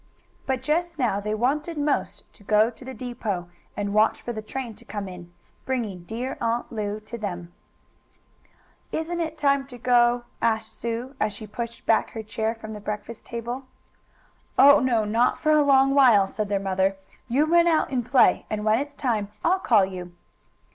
[0.47, 4.41] But just now they wanted most to go to the depot, and watch for the
[4.41, 5.31] train to come in,
[5.63, 7.53] bringing dear Aunt Lu to them.
[8.91, 12.73] "Isn't it most time to go?" asked Sue, as she pushed back her chair from
[12.73, 13.65] the breakfast table.
[14.57, 16.97] "Oh, no, not for a long while," said their mother.
[17.27, 20.13] "You run out and play, and when it's time, I'll call you."